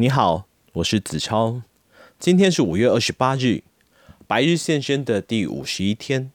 [0.00, 1.62] 你好，我是子超。
[2.20, 3.64] 今天是五月二十八日，
[4.28, 6.30] 白日现身的第五十一天。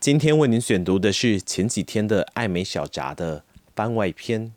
[0.00, 3.44] 今天为您选读的是前几天的爱美小札的
[3.76, 4.52] 番外篇。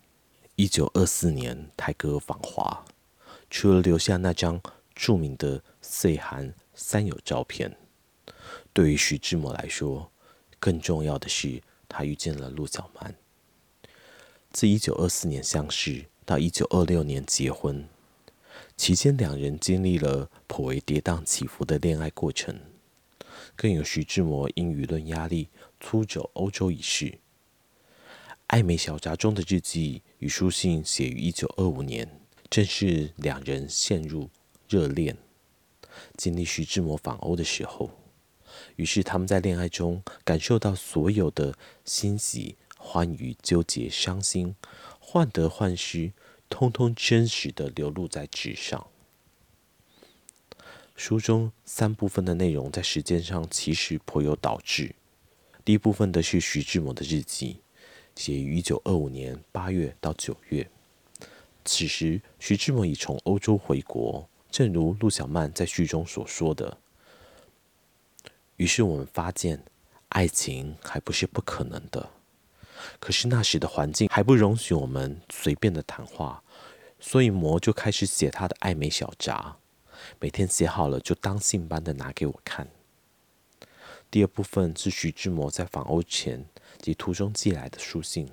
[0.56, 2.84] 一九二四年，泰戈访华，
[3.48, 4.60] 除了留下那张
[4.96, 7.78] 著名的岁寒三友照片，
[8.74, 10.12] 对于徐志摩来说，
[10.60, 13.14] 更重要的是他遇见了陆小曼。
[14.52, 17.88] 自一九二四年相识到一九二六年结婚。
[18.80, 22.58] 期间，两人经历了颇为跌宕起伏的恋爱过程，
[23.54, 25.50] 更有徐志摩因舆论压力
[25.82, 27.06] 出走欧洲一事。
[28.48, 34.30] 《爱美小札》中的日记与书信写于一九二五年，正是两人陷入
[34.70, 35.18] 热恋、
[36.16, 37.92] 经历徐志摩访欧的时候。
[38.78, 41.54] 于是，他们在恋爱中感受到所有的
[41.84, 44.56] 欣喜、欢愉、纠结、伤心、
[45.02, 46.14] 患得患失。
[46.50, 48.88] 通通真实的流露在纸上。
[50.96, 54.94] 书中三部分的内容在时间上其实颇有导置。
[55.64, 57.62] 第一部分的是徐志摩的日记，
[58.16, 60.70] 写于一九二五年八月到九月。
[61.64, 66.78] 此时徐志摩已从欧洲回国，正如陆小曼在序中所说的。
[68.58, 69.64] 于是我们发现，
[70.10, 72.10] 爱情还不是不可能的。
[73.00, 76.44] 可是那时的环境还不容许我们随便的谈话，
[77.00, 79.58] 所以摩就开始写他的艾美小札，
[80.20, 82.68] 每天写好了就当信般的拿给我看。
[84.12, 86.46] 第二部分是徐志摩在访欧前
[86.80, 88.30] 及途中寄来的书信，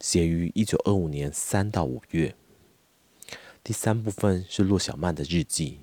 [0.00, 2.34] 写于一九二五年三到五月。
[3.62, 5.80] 第三部分是陆小曼的日记，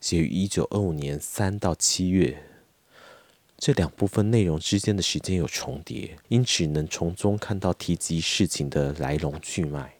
[0.00, 2.49] 写于一九二五年三到七月。
[3.60, 9.96] 这两部分内容之间的时间有重叠，因此能从中看到提及事情的来龙去脉。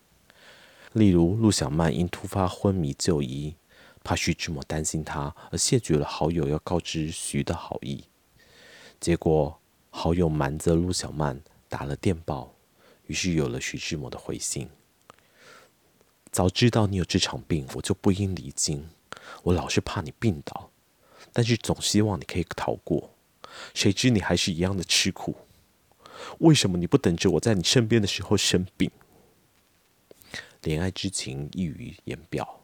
[0.95, 3.55] 例如，陆小曼因突发昏迷就医，
[4.03, 8.05] 怕徐志摩担心他，而谢绝了好友要告知徐的好意。
[8.99, 12.55] 结果，好友瞒着陆小曼打了电报，
[13.09, 14.71] 于是有了徐志摩的回信：
[16.33, 18.89] 早知道你有这场病，我就不应离京。
[19.43, 20.71] 我老是怕你病倒，
[21.31, 23.11] 但是总希望你可以逃过。
[23.75, 25.35] 谁知你还是一样的吃苦。
[26.39, 28.91] 为什么你不等着我在你身边的时候生病？
[30.63, 32.61] 恋爱之情溢于言表，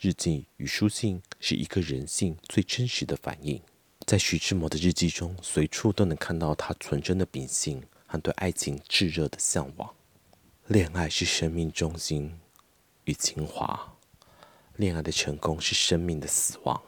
[0.00, 3.60] 日记与书信是一个人性最真实的反应。
[4.06, 9.94] 在徐志摩的日记中，随处都能看到他纯真的秉性和对爱情炙热的向往。
[10.68, 12.38] 恋爱是生命中心
[13.04, 13.78] 与情怀，
[14.76, 16.80] 恋爱的成功是生命的死亡，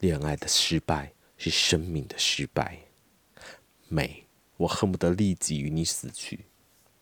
[0.00, 1.12] 恋爱的失败。
[1.42, 2.78] 是生命的失败，
[3.88, 4.26] 美，
[4.58, 6.44] 我恨不得立即与你死去，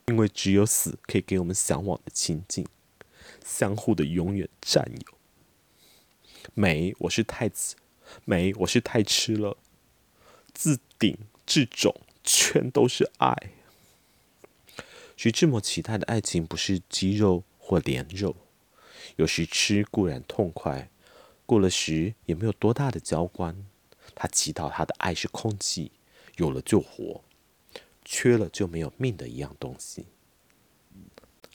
[0.07, 2.67] 因为只有死可以给我们向往的亲近，
[3.45, 5.19] 相互的永远占有。
[6.55, 7.77] 美，我是太子，
[8.25, 9.59] 美，我是太痴了，
[10.55, 13.37] 自顶至踵，全都是爱。
[15.19, 18.35] 徐志摩期待的爱情不是肌肉或连肉，
[19.17, 20.91] 有时吃固然痛快，
[21.45, 23.67] 过了时也没有多大的交关。
[24.21, 25.93] 他祈祷他的爱是空气，
[26.37, 27.23] 有了就活，
[28.05, 30.05] 缺了就没有命的一样东西。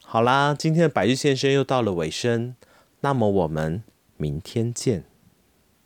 [0.02, 2.56] 好啦，今天的白日先生又到了尾声，
[3.02, 3.84] 那么我们
[4.16, 5.04] 明天见。